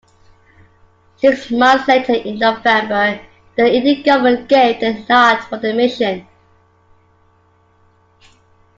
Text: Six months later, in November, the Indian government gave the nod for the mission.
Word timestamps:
Six 1.17 1.51
months 1.51 1.87
later, 1.87 2.13
in 2.13 2.39
November, 2.39 3.21
the 3.55 3.71
Indian 3.71 4.01
government 4.01 4.49
gave 4.49 4.79
the 4.79 5.05
nod 5.07 5.43
for 5.43 5.59
the 5.59 5.75
mission. 5.75 6.25